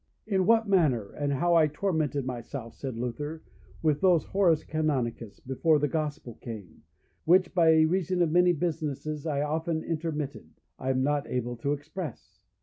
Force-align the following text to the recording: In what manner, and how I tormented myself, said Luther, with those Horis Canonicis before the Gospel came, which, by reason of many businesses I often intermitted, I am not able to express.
In 0.25 0.47
what 0.47 0.67
manner, 0.67 1.11
and 1.11 1.31
how 1.33 1.53
I 1.53 1.67
tormented 1.67 2.25
myself, 2.25 2.73
said 2.73 2.97
Luther, 2.97 3.43
with 3.83 4.01
those 4.01 4.23
Horis 4.25 4.63
Canonicis 4.63 5.39
before 5.41 5.77
the 5.77 5.87
Gospel 5.87 6.39
came, 6.41 6.81
which, 7.25 7.53
by 7.53 7.81
reason 7.81 8.23
of 8.23 8.31
many 8.31 8.51
businesses 8.51 9.27
I 9.27 9.43
often 9.43 9.83
intermitted, 9.83 10.49
I 10.79 10.89
am 10.89 11.03
not 11.03 11.27
able 11.29 11.55
to 11.57 11.73
express. 11.73 12.39